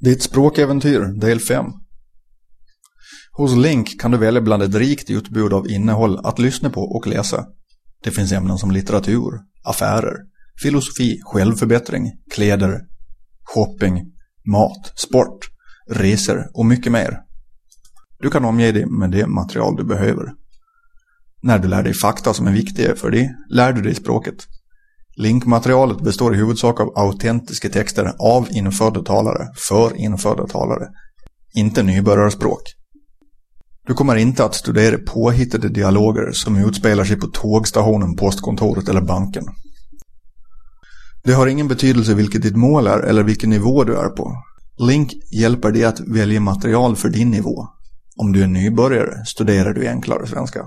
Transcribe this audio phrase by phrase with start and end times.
[0.00, 1.64] Ditt språkäventyr, del 5.
[3.32, 7.06] Hos Link kan du välja bland ett rikt utbud av innehåll att lyssna på och
[7.06, 7.46] läsa.
[8.02, 9.32] Det finns ämnen som litteratur,
[9.64, 10.16] affärer,
[10.62, 12.80] filosofi, självförbättring, kläder,
[13.44, 14.12] shopping,
[14.52, 15.48] mat, sport,
[15.90, 17.18] resor och mycket mer.
[18.18, 20.32] Du kan omge dig med det material du behöver.
[21.42, 24.46] När du lär dig fakta som är viktiga för dig, lär du dig språket.
[25.18, 30.88] Linkmaterialet består i huvudsak av autentiska texter av infödda talare, för infödda talare,
[31.54, 32.62] inte nybörjarspråk.
[33.86, 39.44] Du kommer inte att studera påhittade dialoger som utspelar sig på tågstationen, postkontoret eller banken.
[41.24, 44.32] Det har ingen betydelse vilket ditt mål är eller vilken nivå du är på.
[44.78, 47.68] Link hjälper dig att välja material för din nivå.
[48.16, 50.66] Om du är nybörjare studerar du enklare svenska.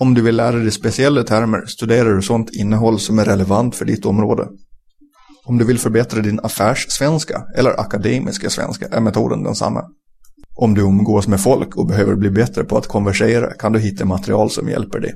[0.00, 3.84] Om du vill lära dig speciella termer studerar du sånt innehåll som är relevant för
[3.84, 4.48] ditt område.
[5.44, 9.82] Om du vill förbättra din affärssvenska eller akademiska svenska är metoden densamma.
[10.56, 14.04] Om du umgås med folk och behöver bli bättre på att konversera kan du hitta
[14.04, 15.14] material som hjälper dig.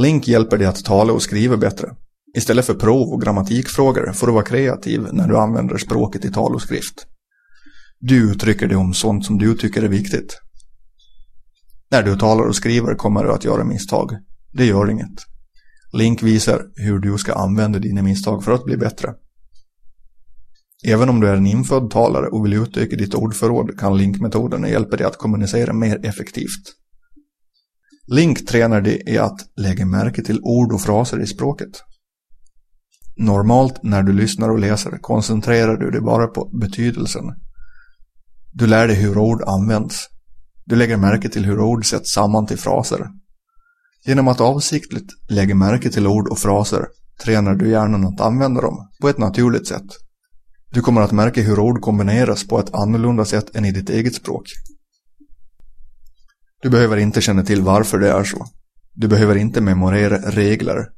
[0.00, 1.88] Link hjälper dig att tala och skriva bättre.
[2.36, 6.54] Istället för prov och grammatikfrågor får du vara kreativ när du använder språket i tal
[6.54, 7.06] och skrift.
[8.00, 10.40] Du uttrycker dig om sånt som du tycker är viktigt.
[11.90, 14.16] När du talar och skriver kommer du att göra misstag.
[14.52, 15.26] Det gör inget.
[15.92, 19.14] Link visar hur du ska använda dina misstag för att bli bättre.
[20.84, 24.96] Även om du är en infödd talare och vill utöka ditt ordförråd kan linkmetoderna hjälpa
[24.96, 26.74] dig att kommunicera mer effektivt.
[28.06, 31.82] Link tränar dig i att lägga märke till ord och fraser i språket.
[33.16, 37.24] Normalt när du lyssnar och läser koncentrerar du dig bara på betydelsen.
[38.52, 40.06] Du lär dig hur ord används.
[40.70, 43.06] Du lägger märke till hur ord sätts samman till fraser.
[44.06, 46.86] Genom att avsiktligt lägga märke till ord och fraser
[47.24, 49.86] tränar du hjärnan att använda dem på ett naturligt sätt.
[50.72, 54.14] Du kommer att märka hur ord kombineras på ett annorlunda sätt än i ditt eget
[54.14, 54.42] språk.
[56.62, 58.46] Du behöver inte känna till varför det är så.
[58.94, 60.88] Du behöver inte memorera regler.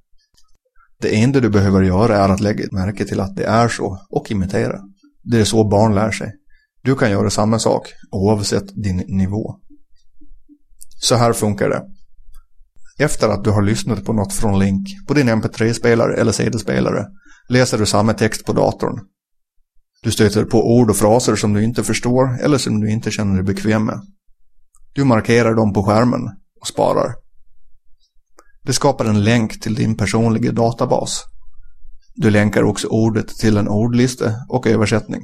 [1.00, 4.30] Det enda du behöver göra är att lägga märke till att det är så och
[4.30, 4.80] imitera.
[5.22, 6.32] Det är så barn lär sig.
[6.84, 9.58] Du kan göra samma sak oavsett din nivå.
[11.02, 11.82] Så här funkar det.
[13.04, 17.06] Efter att du har lyssnat på något från Link på din mp3-spelare eller CD-spelare
[17.48, 19.00] läser du samma text på datorn.
[20.02, 23.34] Du stöter på ord och fraser som du inte förstår eller som du inte känner
[23.34, 24.00] dig bekväm med.
[24.92, 26.20] Du markerar dem på skärmen
[26.60, 27.14] och sparar.
[28.62, 31.24] Det skapar en länk till din personliga databas.
[32.14, 35.22] Du länkar också ordet till en ordlista och översättning.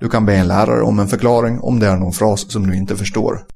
[0.00, 2.76] Du kan be en lärare om en förklaring om det är någon fras som du
[2.76, 3.55] inte förstår.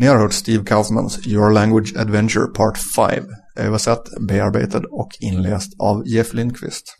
[0.00, 3.24] Ni har hört Steve Kaufmans Your Language Adventure Part 5
[3.56, 6.96] översatt, bearbetad och inläst av Jeff Lindqvist.